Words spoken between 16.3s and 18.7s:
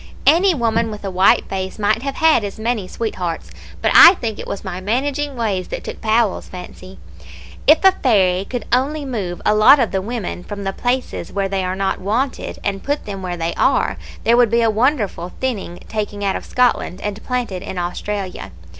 of Scotland and planted in Australia.